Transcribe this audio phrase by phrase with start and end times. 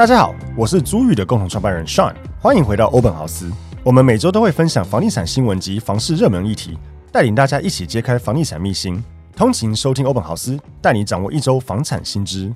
[0.00, 3.52] 大家好，我是租宇的共同创办人 Sean，欢迎回到欧本豪斯。
[3.84, 6.78] 我们每周都会分享房地产新闻及房市热门议题，
[7.12, 9.04] 带领大家一起揭开房地产秘辛。
[9.36, 12.50] 通勤收听欧本豪斯，带你掌握一周房产新知。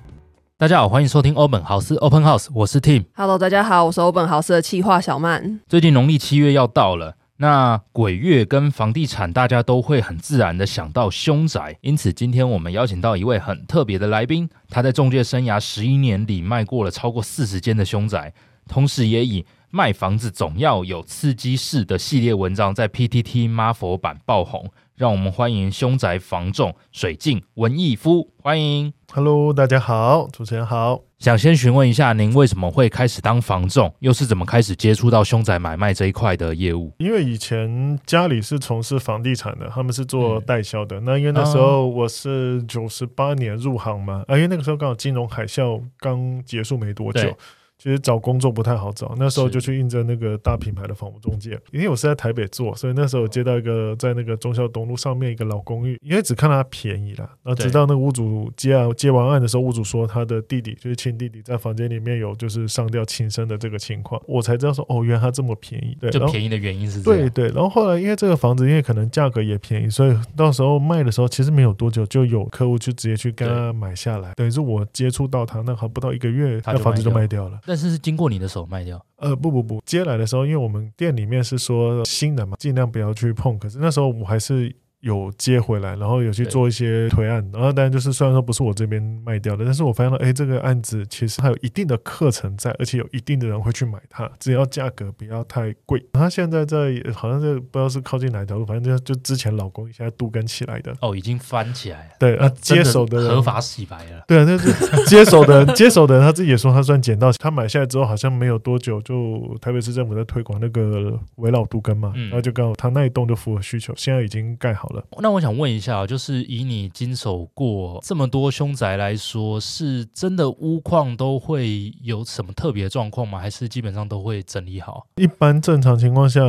[0.57, 3.05] 大家好，欢迎收听欧本豪斯 Open House，我是 Tim。
[3.15, 5.61] Hello，大家好，我是欧本豪斯的企划小曼。
[5.69, 7.15] 最近农历七月要到了。
[7.37, 18.33] 那鬼月跟房地产，大家都会很自然的想到凶宅，因此今天我们邀请到一位很特别的来宾，他在中介生涯十一年里卖过了超过四十间的凶宅，
[18.69, 19.45] 同时也以
[19.75, 24.71] 卖房子总要有刺激式的系列文章在 PTT 妈佛版爆红。
[24.95, 28.93] 让我们欢迎凶宅房仲水镜文艺夫，欢迎。
[29.13, 31.01] Hello，大家好，主持人好。
[31.19, 36.93] 想先询问一下，您为什么会开始当房仲，又是怎么开始接触到凶宅买卖这一块的业务？
[36.99, 41.01] 因为以前家里是从事房地产的，他们是做代销的。
[41.01, 47.37] 嗯、那因为那时候我是九十八年入行嘛，啊，因为那个时候刚好金融海啸刚结束没多久。
[47.85, 51.61] 其实找工作不太好找，那时候就去应征那个大品牌的房屋中介。
[51.71, 65.95] 因为我是在台北做，所以那时候接到一个在那个忠孝东路上面一个老公寓，因为只看它便宜啦，然后直到那个屋主接啊接完案的时候，屋主说他的弟弟就是亲弟弟在房间里面有就是上吊轻生的这个情况，我才知道说哦，原来他这么便宜。
[66.01, 67.21] 对，就便宜的原因是这样。
[67.21, 77.61] 对对，然后后来因为这个房子因为可能价格也便宜，所以到时候卖的时候其实没有多久就有客户就直接去跟他买下来，等于是我接触到他那还不到一个月，那房子就卖掉了。
[77.75, 78.45] 但是是经过你的。
[78.47, 79.05] 手卖掉？
[79.17, 83.59] 呃，不不不，接来的时候，因为我们店里面是说新的嘛，尽量不要去碰。
[83.59, 84.73] 可是那时候我还是。
[85.05, 96.03] 有接回来，然后有去做一些推案，然后当然就是虽然说不是我这边卖掉的，但是我发现了，哎，这个案子其实它有一定的课程在，而且有一定的人会去买它，只要价格不要太贵。
[96.15, 102.13] 他现在在好像是不知道是靠近哪条路，反正就就之前老公现在杜根起来的哦，已经翻起来了。
[102.19, 104.25] 对啊，接手的合法洗白了。
[104.27, 114.94] 对啊，那是接手的接手的人 他自己也说他算捡到，他买下来之后好像没有多久就台北市政府在推广那个围绕杜根嘛，嗯、然后就刚好他那一栋就符合需求，现在已经盖好了。
[115.19, 123.39] 那我想问一下，就是以你经手过这么多凶宅来说，是真的屋况都会有什么特别状况吗？
[123.39, 125.07] 还是基本上都会整理好？
[125.17, 126.41] 一般正常情况下。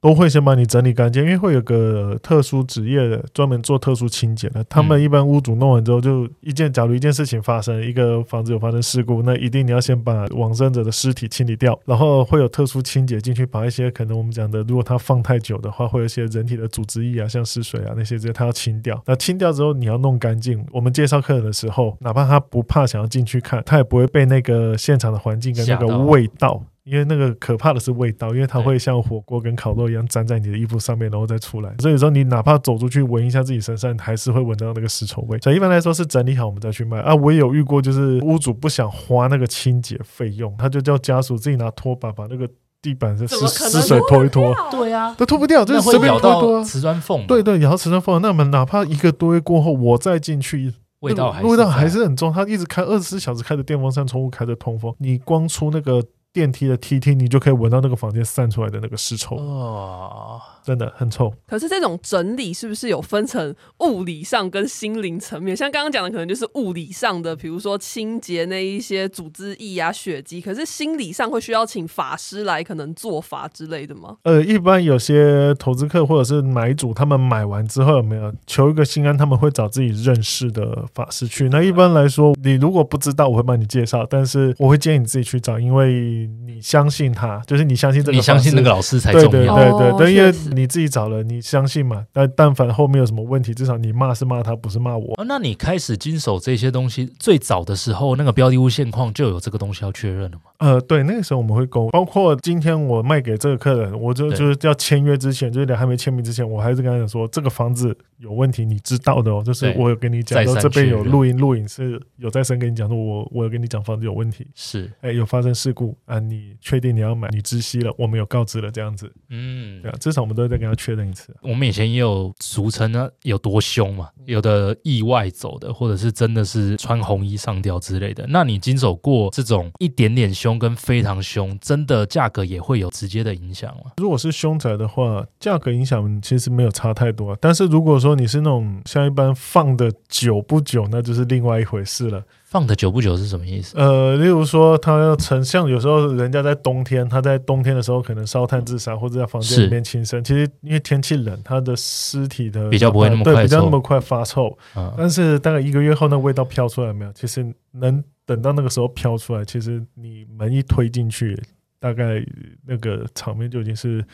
[0.00, 4.64] 都会先把你整理干净，因为会有个特殊职业的专门做特殊清洁的。
[4.64, 19.00] 他们一般屋主弄完之后，就一件，假如一件事情发生，一个房子有发生事故，那一定你要先把往生者的尸体清理掉，然后会有特殊清洁进去，把一些可能我们讲的，如果它放太久的话，会有一些人体的组织液啊，像湿水啊那些这些，它要清掉。
[19.06, 20.64] 那清掉之后，你要弄干净。
[20.72, 26.62] 我们介绍客人的时候，哪怕他不怕想要进去看，他也不会被那个现场的环境跟那个味道。
[26.84, 31.74] 因为那个可怕的是味道，因为它会像火锅跟烤肉一样粘在你的衣服上面，然后再出来。
[31.78, 35.38] 所以说你哪怕走出去闻一下自己身上，还是会闻到那个尸臭味。
[35.40, 37.14] 所以一般来说是整理好我们再去卖啊。
[37.14, 42.48] 我也有遇过，就是屋主不想花那个清洁费用，他就叫家属自己拿拖把把那个
[42.80, 44.54] 地板的湿湿水拖一拖。
[44.70, 46.64] 对啊，都拖不掉，就是随便拖一拖。
[46.64, 48.22] 瓷砖缝，对对，咬到瓷砖缝。
[48.22, 52.32] 那么哪怕一个多月过后，我再进去，味道还是味道还是很重。
[52.32, 56.02] 他一直开二十四小时开着电风扇，窗户开着通风，你光出那个。
[56.32, 61.32] 电梯的梯厅，你就可以闻到那个房间散出来的那个尸臭哦，真的很臭。
[61.46, 65.56] 可是这种整理是不是有分成物理上跟心灵层面？
[65.56, 70.40] 像刚刚讲的，可能就是物理上的，比如说清洁那一些组织液啊、血迹。
[70.40, 74.16] 可是心理上会需要请法师来可能做法之类的吗？
[74.22, 79.18] 呃，一般有些投资客或者是买主，他们买完之后有没有求一个心安？
[79.18, 81.48] 他们会找自己认识的法师去。
[81.48, 86.19] 那一般来说，你如果不知道，我会帮你介绍，但是我会建议你自己去找，因为。
[86.26, 89.28] 你相信他，就是你相信这个，你相信那个老师才重要。
[89.28, 92.04] 对对对对，因为你自己找了，你相信嘛？
[92.12, 95.14] 但但凡后面有什么问题，至少你骂是骂他，不是骂我。
[95.16, 100.42] 哦，那你开始经手这些东西，最早的时候，那个标的物现况就有这个东西要确认了吗？
[100.58, 116.50] 呃，对，那个时候我们会沟，包括今天我卖给这个客人，我就就是要签约之前，就是还没签名之前，我还是跟他讲说，这个房子有问题，你知道的哦，就是我有跟你讲，说这边有录音，录影是有再三跟你讲说，我我有跟你讲房子有问题，是，哎，有发生事故啊，你。
[116.60, 121.34] 确定你要买，你知悉了，我们有告知了，这样子，嗯，对啊，至少我们都会再跟他确认一次。
[121.40, 124.10] 我们以前也有俗称呢，有多凶嘛？
[124.26, 128.26] 有的意外走的，或者是真的是穿红衣上吊之类的。
[128.28, 133.92] 那你经手过这种一点点凶跟非常凶，真的价格也会有直接的影响吗？
[133.96, 137.34] 如果是凶宅的话，价格影响其实没有差太多。
[137.40, 142.22] 但是如果说你是那种像一般放的久不久，那就是另外一回事了。
[142.50, 143.78] 放的久不久是什么意思？
[143.78, 150.22] 呃，例如说，他要成像有时候人家在冬天，他在冬天的时候可能烧炭自杀，或者在房间里面轻生。
[150.24, 154.58] 其实因为天气冷，他的尸体的比较不会那么快，对，比较那么快发臭。
[154.74, 157.12] 嗯、但是大概一个月后，那味道飘出来没有？
[157.12, 158.02] 其实能。
[158.26, 161.36] 等到那个时候飘出来，其实你门一推进去，
[161.80, 162.24] 大概
[162.64, 164.04] 那个场面就已经是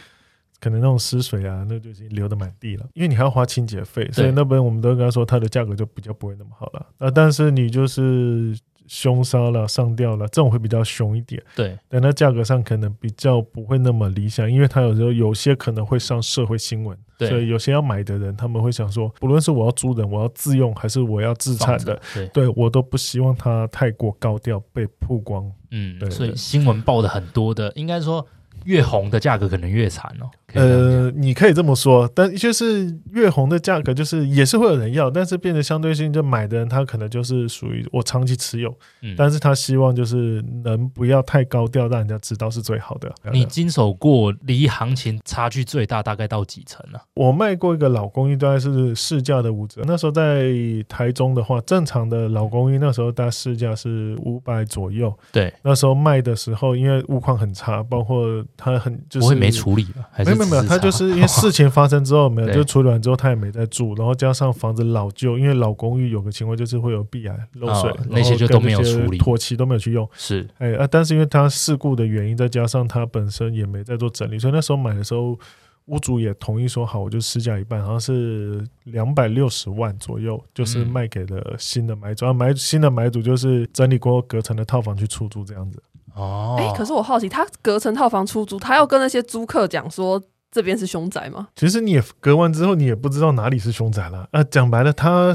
[0.60, 2.86] 可能那种湿水啊，那就已经流的满地了。
[2.94, 6.86] 因为你还要花清洁费，所以那边我们都跟他说，它的价格就比较不会那么好了。
[6.98, 8.56] 那，但是你就是。
[8.88, 11.42] 凶杀了、上吊了，这种会比较凶一点。
[11.56, 25.50] 对，但它价格上可能比较不会那么理想，因为它有时候有些可能会上社会新闻，对所以有些要买的人他们会想说，不论是我要租人、我要自用还是我要自产的，对，对我都不希望它太过高调被曝光。
[25.72, 28.24] 嗯，所以新闻报的很多的，应该说。
[28.64, 30.28] 越红的价格可能越惨哦。
[30.54, 38.72] 呃，你可以这么说，但就是越红的价格，就是也是会有人要，但是变得相对性，就买的人他可能就是属于我长期持有，
[39.02, 43.12] 嗯，但是他希望就是能不要太高调，让人家知道是最好的。
[43.32, 47.02] 你经手过离行情差距最大大概到几成啊？
[47.14, 49.82] 我卖过一个老公寓，大概是市价的五折。
[49.84, 50.52] 那时候在
[50.88, 55.12] 台中的话，正常的老公寓那时候大概市价是五百左右。
[55.32, 58.26] 对，那时候卖的时候，因为物况很差，包括。
[58.56, 70.46] 他很就是没处理了，没有没有没有，他就是因为事情发生之后没有， 就处理完之后他也没在住，然后加上房子老旧，因为老公寓有个情况就是会有壁癌漏水，那些就都没有处理，妥期都没有去用，是。
[70.58, 75.38] 哎啊，但是因为他事故的原因，再加上他本身也没在做整理，所以那时候买的时候，
[75.86, 85.80] 屋主也同意说好，我就市价一半，好像是两百六十万左右，就是卖给了新的买主，买新的买主就是整理过隔层的套房去出租这样子。
[86.16, 90.20] 哦，哎，可是我好奇，他隔层套房出租，他要跟那些租客讲说，
[90.50, 91.48] 这边是凶宅吗？
[91.54, 94.26] 其实你也隔完之后，你也不知道哪里是凶宅了。
[94.30, 95.34] 呃，讲白了，他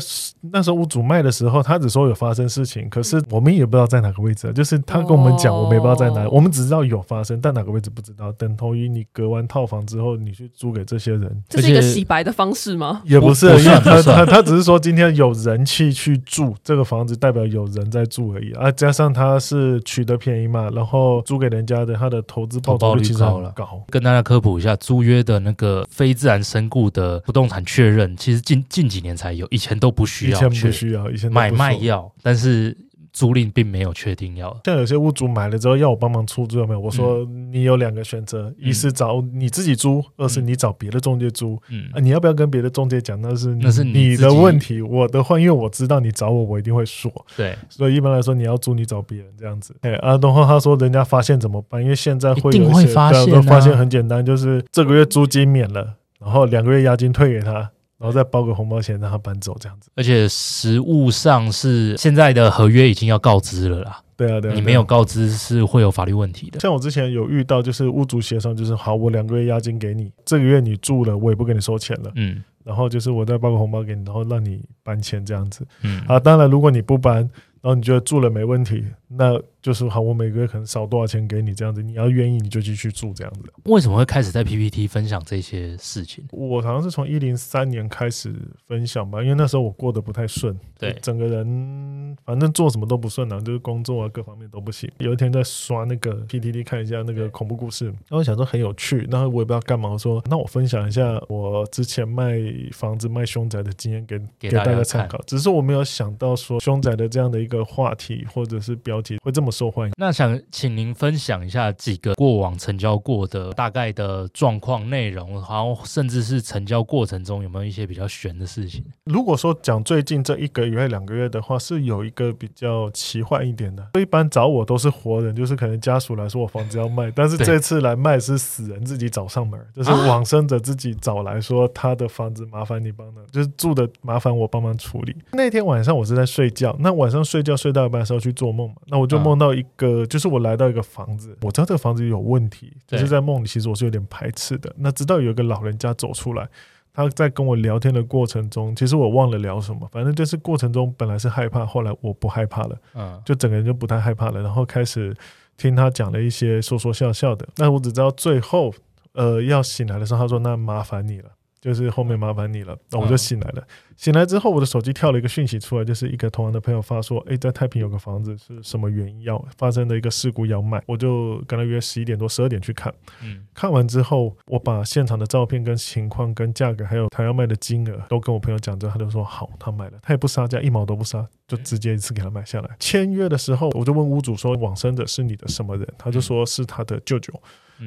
[0.52, 4.52] 那时候屋主卖的时候，他只说有发生事情，可是我们也不知道在哪个位置。
[4.54, 8.32] 就是他跟我们讲，我们也不知道在哪，我们只知道有发生，但哪个位置不知道。
[8.32, 13.02] 等同于你隔完套房之后，你去租给这些人，这是一个洗白的方式吗？
[13.06, 18.72] 也不是，因为他他他只是说今天有人气去住这个房子，代表有人在住而已啊。
[18.72, 23.84] 加上他是取得便宜嘛，然后租给人家的，他的投资报酬率其实很高。
[23.90, 32.76] 跟大家科普一下，租约的那个非自然身故的不动产确认，其实近近几年才有，以前都不需要，以前不需要，以前买卖要，但是
[33.14, 34.56] 租赁并没有确定要。
[34.66, 36.80] 像有些屋主买了之后要我帮忙出租，有没有？
[36.80, 41.62] 我说你有两个选择，嗯、一是找你自己租，二是你找别的中介租。
[41.70, 43.20] 嗯、啊，你要不要跟别的中介讲？
[43.22, 44.82] 那是那是你的问题。
[44.82, 47.12] 我的话，因为我知道你找我，我一定会说。
[47.36, 49.76] 对，所以一般来说，你要租你找别人这样子。
[49.82, 51.82] 哎，啊，然后他说人家发现怎么办？
[51.82, 55.96] 因为现在会有一些发现、啊、发现很简单，就是这个月租金免了。
[56.20, 59.92] 然后两个月押金退给他，然后再包个红包钱让他搬走，这样子。
[59.96, 64.02] 而且实物上是现在的合约已经要告知了啦。
[64.18, 66.60] 对啊，对啊，你没有告知是会有法律问题的。
[66.60, 72.12] 像我之前有遇到，就是屋主协商，就是好，我两个月押金给你，这个月你住了，我也不给你收钱了。
[72.16, 75.64] 嗯，然后就是我再包个红包给你，然后让你搬迁这样子。
[75.84, 77.18] 嗯，啊，当然如果你不搬，
[77.62, 83.42] 然后你觉得住了没问题，那就是好，我每个月可能少多少钱给你这样子，你要愿意你就继续住这样子。
[83.66, 86.26] 为什么会开始在 PPT 分享这些事情？
[86.32, 88.34] 我好像是从一零三年开始
[88.68, 94.90] 分享吧，因为那时候我过得不太顺，对，整个人反正做什么都不顺啊，就是工作啊各方面都不行。
[94.98, 102.36] 有一天在刷那个 PPT 看一下那个恐怖故事，然后我想说很有趣，然后我也不知道干嘛，我说那我分享一下我之前卖
[102.72, 105.22] 房子卖凶宅的经验给给大家参考。
[105.28, 109.94] 只是我没有想到说凶宅的这样的一个话题或者是标题会这么受欢迎。
[109.98, 118.84] 那想请您分享一下几个过往成交过的大概的状况内容，然后甚至是成交过程中有没有一些比较悬的事情？
[119.04, 123.86] 如果说讲最近这一个月两个月的话，是有一个比较奇幻一点的。
[124.00, 135.16] 一般找我都是活人，就是可能家属来说我房子要卖，但是这次来卖是死人自己找上门，就是往生者自己找来说他的房子麻烦你帮忙，就是住的麻烦我帮忙处理。
[135.34, 144.72] 那天晚上我是在睡觉，那晚上睡觉睡到一半的时候去做梦嘛，那我就梦到一个，就是我来到一个房子，我知道这个房子有问题，就是在梦里其实我是有点排斥的。
[144.78, 146.48] 那直到有一个老人家走出来，
[146.94, 155.16] 他在跟我聊天的过程中，其实我忘了聊什么，反正就是过程中本来是害怕，后来我不害怕了，嗯，就整个人就不太害怕了，然后开始
[155.58, 157.48] 听他讲了一些说说笑笑的。
[157.58, 158.74] 那我只知道最后，
[159.14, 161.32] 呃，要醒来的时候，他说：“那麻烦你了。”
[161.62, 163.64] 就是后面麻烦你了，那我就醒来了。
[163.96, 172.92] 醒来之后，我的手机跳了一个讯息出来，就是一个同行的朋友发说：“诶，在太平有个房子，是什么原因要发生的一个事故要卖？”我就跟他约十一点多、十二点去看。
[173.24, 187.32] 嗯，看完之后，我把现场的照片、跟情况、跟价格，还有他要卖的金额都跟我朋友讲之后，他就说：“好，他买了，他也不杀价，一毛都不杀，就直接一次给他买下来。”签约的时候，我就问屋主说：“往生者是你的什么人？”他就说是他的舅舅。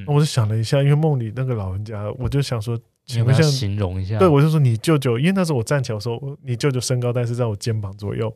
[0.07, 2.79] 那我就想了一下，因为梦里那个老人家，我就想说。
[3.09, 8.35] 你们像形容一下，对，我就说你舅舅，因为那时候我站起来说，你舅舅身高大概是在我肩膀左右，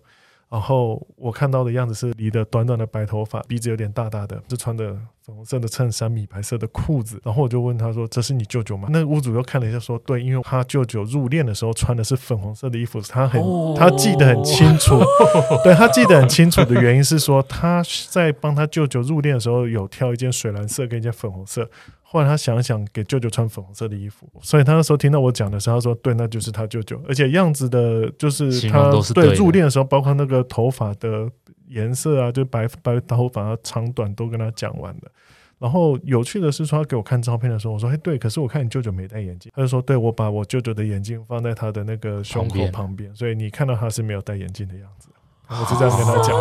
[0.51, 5.01] 然后我看到的样子是你的短短的白头发，鼻子有点大大的，就穿的粉
[5.35, 7.21] 红色的衬衫、米白色的裤子。
[7.25, 13.43] 然后我就问他说：“这是你舅舅吗？”那屋主又看了一下说：“对，因为他舅舅入殓的时候穿的是粉红色的衣服，他很
[13.77, 15.01] 他记得很清楚。
[15.65, 21.69] 对，他记得很清楚的原因是说他在帮他舅舅入殓的时候有挑一件水蓝色跟一件粉红色。
[22.11, 31.31] 后来他想想给舅舅穿粉红色的衣服，所以他那时候听到我讲的时候，他说：“对，那就是他舅舅，而且样子的就是他对入殓的时候，包括那个头发的
[31.69, 35.03] 颜色啊，就白白头发啊，长短都跟他讲完了。
[35.59, 45.09] 然后有趣的是说，他给我看照片的时候，我说：“哎，对，可是我看你舅舅没戴眼镜。”他就说：“对，我把我舅舅的眼镜放在他的那个胸口旁边，所以你看到他是没有戴眼镜的样子。”
[45.51, 46.37] 我就这样跟他讲，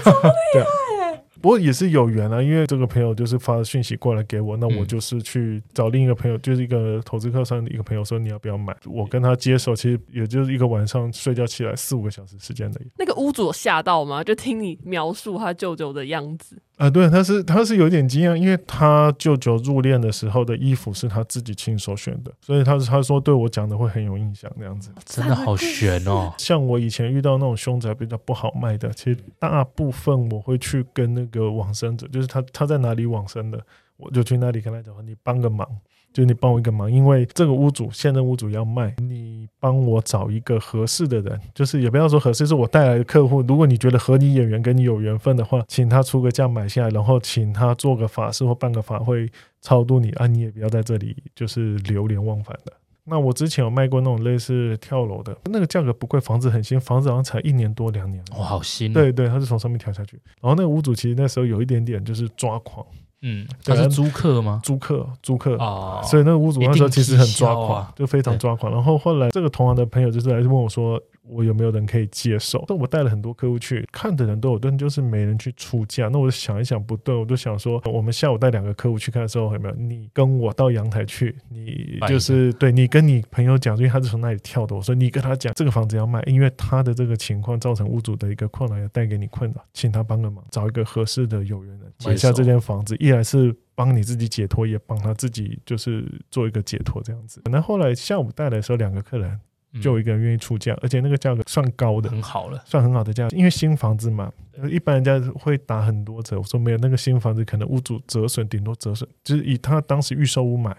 [0.54, 0.97] 对。
[1.40, 8.76] 不过也是有缘啊，因为这个朋友就是发讯息过来给我，那我就是去找另一个朋友，就是一个投资客上的一个朋友说，你要不要买？
[8.86, 12.80] 我跟他接手，其实也就是一个晚上睡觉起来四五个小时时间的。
[12.96, 14.22] 那个屋主吓到吗？
[14.24, 16.60] 就听你描述他舅舅的样子。
[16.78, 24.90] 啊，对，他是他是有点惊讶，因为他舅舅入殓的时候的衣服是他自己亲手选的，所以他他说对我讲的会很有印象，这样子。
[25.04, 26.32] 真的好悬哦！
[26.38, 33.60] 像我以前遇到那种凶宅比较不好卖的，其实大部分我会去跟那个往生者，就是他他在哪里往生的，
[33.96, 35.68] 我就去那里跟他讲，你帮个忙。
[36.12, 43.40] 就你帮我一个忙，因为这个屋主现任屋主要卖，你帮我找一个合适的人，就是也不要说合适，是我带来的客户。
[43.42, 52.72] 如果你觉得和你眼缘跟你有缘分的话，请他出个价买下来，然后请他做个法事或办个法会超度你啊，你也不要在这里就是流连忘返的。
[53.04, 58.22] 那我之前有卖过那种类似跳楼的，那个价格不贵，房子很新，房子好像才一年多两年。
[58.36, 58.92] 哇，好新！
[58.92, 62.84] 对对，他是从上面跳下去，然后那个屋主其实那时候有一点点就是抓狂。
[63.22, 64.60] 嗯，他是租客吗？
[64.62, 68.72] 租客，租客啊，所以那个屋主那时候其实很抓狂，就非常抓狂。
[68.72, 71.00] 然后后来这个同行的朋友就是来问我说。
[71.28, 72.64] 我有没有人可以接受？
[72.68, 76.08] 那我带了很多客户去看的人都有，但就是没人去出价。
[76.08, 81.36] 那我就想一想，不对，我就想说，我们下午带两个客户去看的时候，有没有你跟我到阳台去？
[81.48, 84.74] 你就是对你跟你朋友讲，因为他是从那里跳的。
[84.74, 92.96] 我说你跟他讲，这个房子要卖，因为他的这个情况造成屋主的一个困扰，要带给你困扰，请他帮个忙，找一个合适的有缘人买下这间房子。
[92.96, 97.42] 一来是帮你自己解脱，也帮他自己就是做一个解脱这样子。
[97.50, 99.38] 那后来下午带来的时候，两个客人。
[99.80, 103.28] 就有一个人愿意出价，而且那个价格算高的，很好了，算很好的价。
[103.30, 104.32] 因为新房子嘛，
[104.70, 106.38] 一般人家会打很多折。
[106.38, 110.76] 我说没有，那个新房子可能屋主折损顶多折损，就是以他当时预售屋买，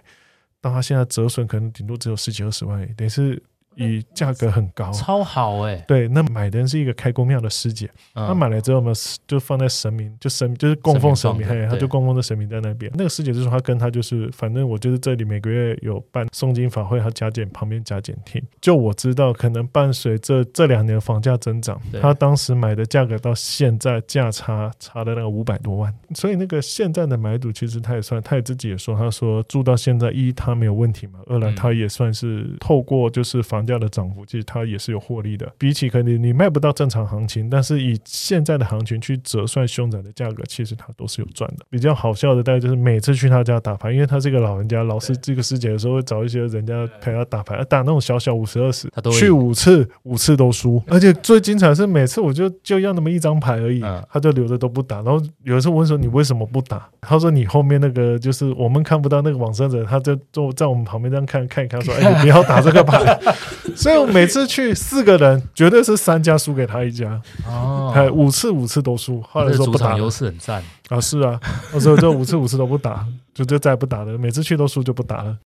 [0.61, 3.41] 到他现在折损可能顶多只有十几二十万，等于是。
[3.79, 5.85] 以价格很高，超好哎、欸！
[5.87, 8.91] 对，那买的人是一个开公庙的师姐，她、嗯、买来之后嘛，
[9.25, 12.91] 就放在神明，就神就是供奉神明，嘿，她就供奉的神明在那边。
[12.95, 18.43] 那个师姐就说，她跟她就是，反正我就是这里每个月有办诵经法会，她加减旁边加减听。
[18.59, 33.65] 就我知道，可能伴随这这两年房价增长，她当时买的价格到现在价差差了那个五百多万，所以那个现在的买主其实他也算，他也自己也说，他说住到现在一他没有问题嘛，二来他也算是透过就是房。
[33.69, 35.47] 价的涨幅，其实它也是有获利的。
[35.57, 41.65] 比起可能你卖不到正常行情，但是以现在的行情去折算凶宅的价格，其实它都是有赚的。
[41.69, 50.81] 比较好笑的，大概就是每次去他家打牌，因为他是一个老人家，老师这个师姐的时候会找一些人家陪他打牌，打那种小小五十二十，他都去五次，五次都输。
[50.87, 54.97] 而且最精彩的是每次我就就要那么一张牌而已，他就留着都不打。
[55.01, 56.89] 然后有的时候问说你为什么不打？
[57.01, 63.19] 他说你后面那个就是我们看不到那个往生者，他就坐在我们旁边这样看看一看，说哎，你不要打这个牌。
[63.75, 69.21] 所以我每次去四个人，绝对是三家输给他一家哦，还五次五次都输。
[69.21, 71.39] 后来说不打，优势很赞啊，是啊，
[71.73, 74.17] 我说这五次五次都不打， 就就再也不打了。
[74.17, 75.37] 每次去都输就不打了。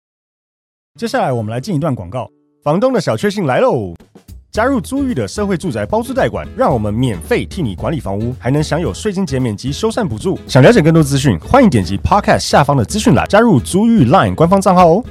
[0.98, 2.28] 接下来我们来进一段广告，
[2.62, 3.94] 房东的小确幸来喽！
[4.50, 10.38] 加入租寓的社会住宅包租代管，让我们免费替你管理房屋，还能享有税金减免及修缮补助。
[10.46, 15.04] 想了解更多资讯，欢迎点击 Podcast 下方的资讯栏，加入租寓 Line 官方账号哦。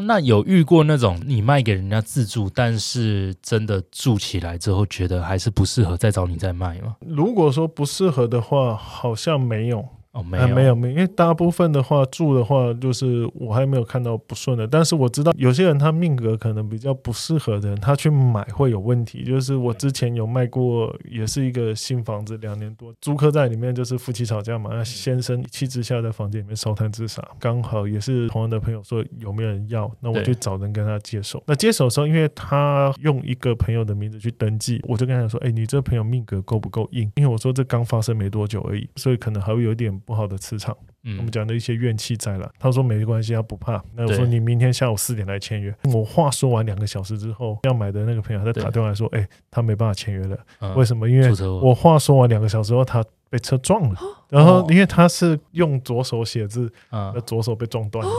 [0.00, 6.96] 那有遇过那种你卖给人家自住，但是真的住起来之后觉得还是不适合，再找你再卖吗？
[7.00, 9.86] 如果说不适合的话，好像没有。
[10.12, 14.66] 哦，没有、呃、没有没有，因为大部分的话住的话，就是我还没有看到不顺的。
[14.66, 19.22] 但是我知道有些人他命格可能比较不适合的人，他去买会有问题。
[19.22, 27.22] 就是我之前有卖过，也是一个新房子，两年多，租客在里面就是夫妻吵架嘛，那先生一气之下在房间里面烧炭自杀。
[27.38, 31.40] 刚好也是同样的朋友说有没有人要，那我就找人跟他接手。
[31.46, 39.99] 那接手的时候，因为他用一个朋友的名字去登记，我就跟他说：“哎，你这朋友命格够不够硬？”因为我说这刚发生没多久而已，所以可能还会有点。
[40.04, 42.50] 不好的磁场，嗯我们讲的一些怨气在了。
[42.58, 43.82] 他说没关系，他不怕。
[43.94, 45.74] 那我说你明天下午四点来签约。
[45.92, 50.38] 我话说完两个小时之后，要买的那个朋友他打电话来说，哎，他没办法签约了。
[50.60, 51.08] 嗯为什么？
[51.08, 51.30] 因为
[51.62, 54.00] 我话说完两个小时后，他被车撞了。
[54.28, 58.12] 然后因为他是用左手写字，嗯那左手被撞断了。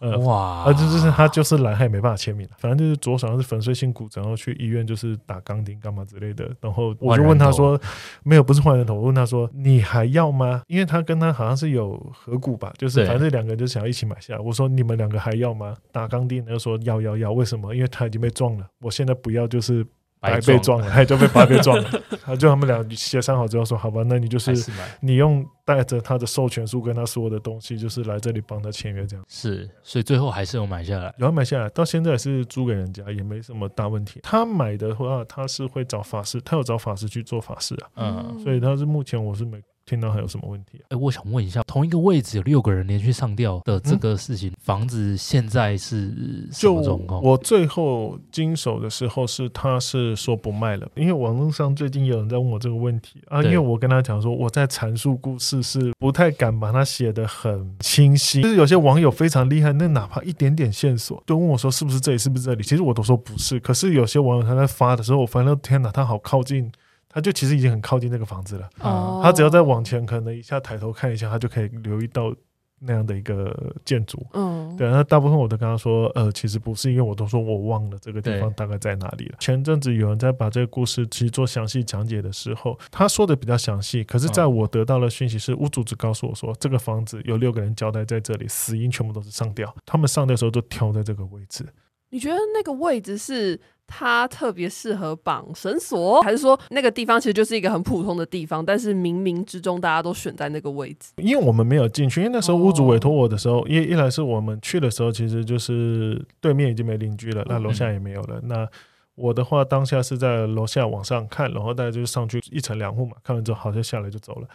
[0.00, 6.48] 呃，哇，啊，就就是他就是来，他也没办法签名，反正就是左手上是粉碎性骨折，然后去医院就是打钢钉干嘛之类的。
[6.60, 7.80] 然后我就问他说，
[8.22, 8.94] 没有，不是换人头。
[8.94, 10.62] 我问他说，你还要吗？
[10.66, 14.38] 因为他跟他好像是有合股吧，就是反正两个人就想要一起买下。
[14.40, 15.74] 我说你们两个还要吗？
[15.90, 17.74] 打钢钉，他就说要要要，为什么？
[17.74, 19.86] 因为他已经被撞了，我现在不要，就是。
[20.20, 22.02] 白被撞了，他就被白被撞了。
[22.24, 24.52] 他就他们俩协商好之后说：“好吧，那你就是
[25.00, 34.20] 你用带着他的授权书跟他说的东西，就是来这里帮他签约这样。”是，所以最后还是有买下来，有买下来，到现在是租给人家，也没什么大问题。
[34.22, 37.88] 他买的话，他是会找法师，他有找法师去做法事啊。
[37.96, 39.62] 嗯，所以他是目前我是没。
[39.88, 40.84] 听到还有什么问题、啊？
[40.90, 47.22] 哎、欸，我想问一下，同一个位置有六个人连续上吊的这个事情，嗯、房子现在是什么状况？
[47.22, 62.62] 我最后经手的时候是，他是说不卖了，因为网络上最近有人在问我这个问题啊，因为我跟他讲说，我在阐述故事是不太敢把它写得很清晰，就是有些网友非常厉害，那哪怕一点点线索都问我说是不是这里，是不是这里？
[62.62, 66.70] 其实我都说不是，可是有些网友他在发的时候，我发现天哪，他好靠近。
[67.18, 72.32] 他就其实已经很靠近那个房子了，哦、他只要再往前，可能一下抬头看一下，他就可以留意到
[72.78, 74.24] 那样的一个建筑。
[74.34, 74.88] 嗯，对。
[74.88, 79.36] 那大部分我都跟他说，呃，其实不是，因为我都说我忘了这个地方大概在哪里了。
[79.40, 91.66] 前阵子有人在把这个故事其实做详细讲解的时候，他说的比较详细，可是在我得到的讯息是，屋主只告诉我说，这个房子有六个人交代在这里，死因全部都是上吊，他们上吊的时候都挑在这个位置。
[92.10, 101.12] 你觉得那个位置是它特别适合绑绳索，还是说那个地方其实就是一个很普通的地方，但是冥冥之中大家都选在那个位置？
[101.16, 108.40] 因为我们没有进去，因为那时候屋主委托我的时候，一一来是我们去的时候，其实就是对面已经没邻居了，那楼下也没有了。
[108.44, 108.68] 那
[109.14, 114.48] 我的话，当下是在楼下往上看，然后大家就上去一层两户嘛，看完之后好像下来就走了。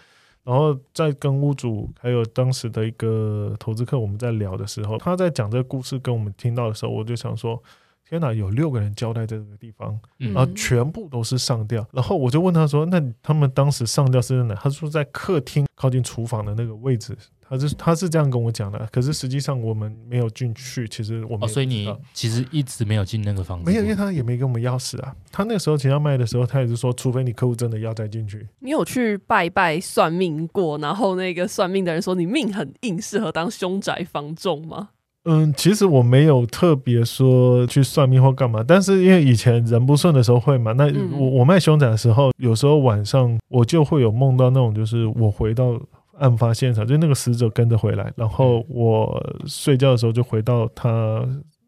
[0.43, 7.62] 然后在跟屋主还有当时的一个投资客我们在聊的时候，他在讲这个故事跟我们听到的时候，我就想说：
[8.08, 11.88] 天哪，有六个人交代在这个地方，然后全部都是上吊。
[11.91, 14.56] 然后我就问他说：那他们当时上吊是在哪？
[14.56, 17.17] 他说在客厅靠近厨房的那个位置。
[17.54, 20.88] 他是他是这样跟我讲的，可是实际上我们没有进去。
[20.88, 25.16] 其实我们、哦，所以你其实一直没有进那个房子，没有，因为他也没给我们钥匙啊。
[25.32, 28.48] 他那个时候其实要卖的时候，他也是说，除非你客户真的要再进去。
[28.60, 30.78] 你有去拜拜算命过？
[30.80, 34.89] 然后那个算命的人说你命很硬，适合当凶宅房仲吗？
[35.26, 40.74] 嗯，其实我没有特别说去算命或干嘛，但是因为以前人不顺的时候会嘛。
[40.74, 40.86] 那
[41.18, 45.80] 我我卖凶宅的时候，有时候晚上我就会有梦到那种，就是我回到。
[46.19, 51.28] 案发现场，就那个死者跟着回来，然后我睡觉的时候就回到他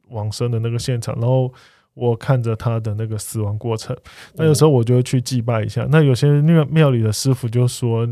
[0.09, 1.51] 往生的那个现场，然后
[1.93, 3.95] 我看着他的那个死亡过程。
[4.35, 5.87] 那有时候我就会去祭拜一下。
[5.89, 8.07] 那有些那个庙里的师傅就说：“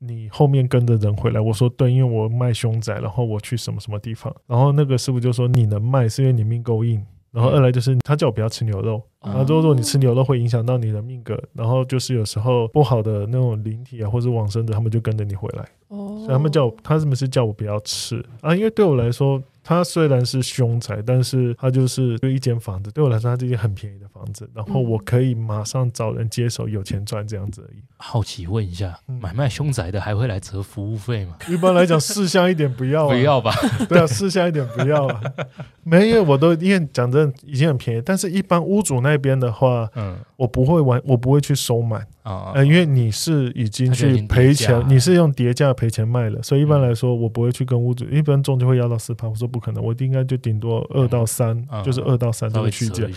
[0.00, 15.68] 你后面跟着人回来。”我说：“对，因为我卖凶宅，然后我去什么什么地方。”然后那个师傅就说：“你能卖是因为你命够硬。”然后二来就是他叫我不要吃牛肉，然后如果你吃牛肉会影响到你的命格，然后就是有时候不好的那种灵体啊，或者往生的，他们就跟着你回来。
[15.88, 19.42] 所以他们叫我，他们是叫我不要吃啊，因为对我来说。
[19.68, 24.48] 它虽然是凶宅，但是它就是就一间房子，对我来说，它是一间很便宜的房子。
[24.54, 27.82] 然后我可以马上找人接手，有钱赚这样子而已。
[27.98, 31.36] 好奇问一下，买卖凶宅的还会来折服务费吗？
[31.50, 33.52] 一般来讲，四项一点不要、啊，不要吧？
[33.90, 35.20] 对啊，四项一点不要啊。
[35.84, 42.06] 没有，我都因为讲真已经很便宜，但是一般屋主那边的话，嗯，我不会玩，我不会去收买。
[42.22, 53.10] 啊、呃，因为你是已经去赔钱，你是用叠价赔钱卖了，所以一般来说，我不会去跟屋主，一般中介会要到四趴，我说不可能，我应该就顶多二到三、嗯，就是二到三这个区间。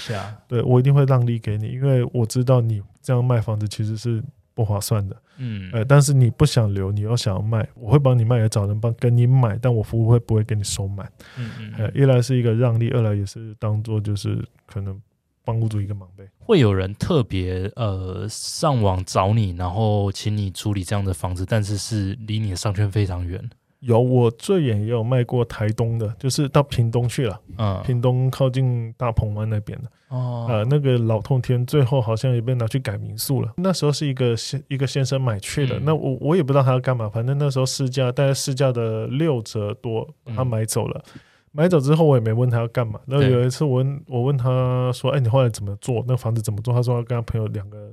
[0.48, 4.24] 对，我一定会让利给你，因为我知道你这样卖房子其实是
[4.54, 5.16] 不划算的。
[5.38, 11.12] 嗯，呃，但是你不想留，你又想要卖，我会帮你卖，也找人帮跟你买，但我服务会不会给你收满？
[11.38, 15.00] 嗯嗯，呃，一来是一个让利，二来也是当做就是可能。
[15.44, 23.44] 帮屋主一个忙呗，会有人特别呃上网找你，然后请你处理这样的房子，但是是离你的商圈非常远。
[23.82, 33.52] 有，我最远也有卖过台东的，就是到屏东去了，嗯，屏东靠近大鹏湾那边的，哦，呃，那个老通天最后好像也被拿去改民宿了。
[33.58, 41.04] 那时候是一个先一个先生买去的，嗯、那我我也不知道他要干嘛，反正那时候市价大概市价的六折多，他买走了。
[41.16, 41.20] 嗯
[41.54, 42.98] 买走之后，我也没问他要干嘛。
[43.06, 45.96] 然后有一次，我问我问他说：“哎，你后来怎么做？
[46.08, 47.92] 那个房子怎么做？”他说：“要跟他朋友两个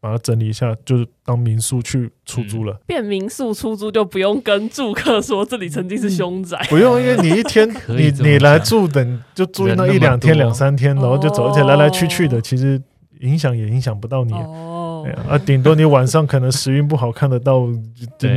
[0.00, 2.80] 把它整理一下，就是当民宿去出租了。
[2.86, 12.80] 变民宿出租就不用跟住客说这里曾经是凶宅，不用，因为你一天 你你来住等就住那一两天两三天，然后就走，而且来来去去的，其实
[13.20, 14.32] 影响也影响不到你。
[14.32, 17.66] 哦，啊，顶多你晚上可能时运不好看得到，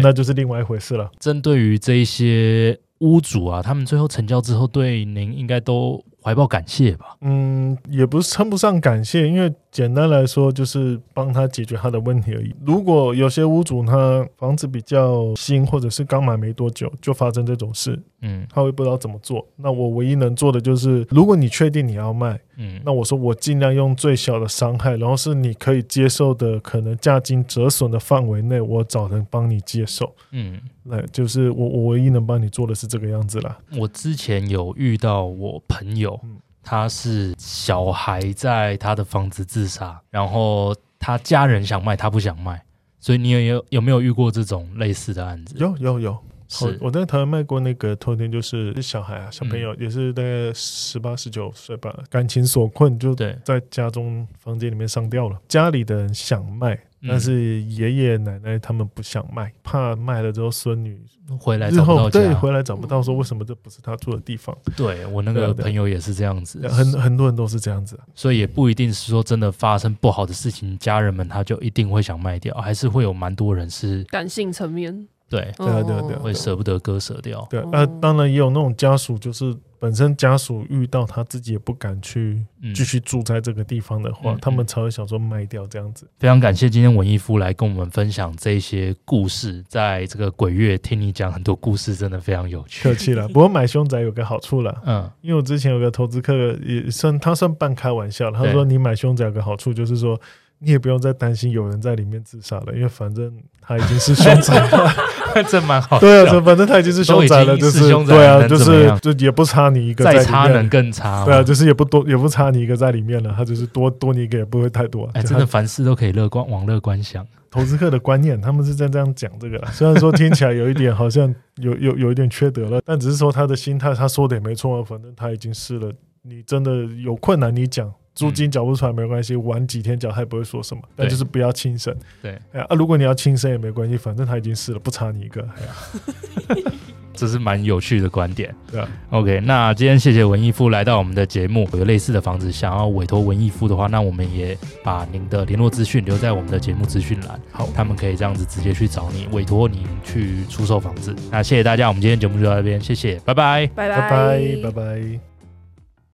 [0.02, 1.10] 那就是另外一回事了。
[1.20, 7.16] 针对于这一些屋主啊，他们最后成交之后，对您应该都怀抱感谢吧？
[7.22, 12.54] 嗯，也不是称不上感谢，因为简单来说就是帮他解决他的问题而已。
[12.64, 19.44] 如果有些屋主他房子比较新，或者是刚买没多久就发生这种事，嗯，他会不知道怎么做。
[19.56, 33.58] 那我唯一能做的就是，如果你确定你要卖，嗯，那我说我尽量用最小的伤害，然后是你可以接受的，可能价金折损的范围内，我找人帮你接受，嗯，那就是我我唯一能帮你做的是这个样子啦。
[33.80, 36.20] 我之前有遇到我朋友。
[36.64, 42.64] 他是小孩在他的房子自杀，然后他家人想卖，他不想卖，
[43.00, 45.56] 所以你有有有没有遇过这种类似的案子？
[45.60, 56.80] 有有有，是我在台湾卖过那个透天，就是小孩啊，小朋友、嗯、也是大概十八十九岁吧，感情所困，就在家中房间里面上吊了，家里的人想卖。
[57.08, 61.02] 但是爷爷奶奶他们不想卖，怕卖了之后孙女
[61.40, 64.56] 回来找不到，对，回来找不到，说为什么这不是他住的地方？
[64.76, 75.08] 对，我那个朋友也是这样子，很很多人都是这样子，所以也不一定是说真的发生不好的事情，家人们他就一定会想卖掉，还是会有蛮多人是感性层面。
[75.30, 77.46] 对，对啊，对啊，对啊，会舍不得割舍掉。
[77.50, 82.42] 对，呃当然也有那种家属，就是本身家属遇到他自己也不敢去
[82.74, 86.08] 继续住在这个地方的话，他们才会想说卖掉这样子。
[86.18, 92.82] 非常感谢今天文艺夫来跟我们分享这些故事，在这个鬼月听你讲很多故事，真的非常有趣。
[92.82, 100.18] 客气了， 不过买凶宅有个好处了，嗯，因为我之前有个投资客也算他算半开玩笑，他说你买凶宅有个好处就是说。
[100.64, 104.94] 你也不用再担心有人在里面自杀了，因为反正他已经是凶宅了，
[105.50, 106.00] 这蛮好。
[106.00, 111.26] 对啊，反正他已经是凶宅了，就是对啊，就是就也不差你一个，再差能更差。
[111.26, 115.10] 对啊，就是也不多，也不差你一个在里面了，他就是多多你一个也不会太多。
[115.14, 117.26] 哎，真的凡事都可以乐观，往乐观想。
[117.52, 119.62] 投资客的观念，他们是在这样讲这个。
[119.72, 124.84] 虽然说听起来有一点好像有有有一点缺德了，但只是说他的心态，他说的也没错啊。
[124.84, 125.92] 反正他已经试了，
[126.24, 127.92] 你真的有困难你讲。
[128.16, 131.96] 租金缴不出来没关系，晚几天缴他也不会说什么，但就是不要轻生。
[132.22, 135.42] 对，哎啊，如果你要轻生也没关系，反正他已经死了，不差你一个。
[135.58, 136.72] 哎呀，
[137.14, 138.54] 这是蛮有趣的观点。
[138.72, 141.68] 对啊，OK，那今天谢谢文艺夫来到我们的节目。
[141.74, 147.40] 有类似的房子想要委托文艺夫的话，那我们也把您的联络资讯留在我们的节目资讯栏。
[147.52, 151.16] 好，他们可以这样子直接去找你，委托你去出售房子。
[151.32, 155.33] 那谢谢大家，我们今天节目就到这边，谢谢，拜拜，拜拜，拜拜，拜拜。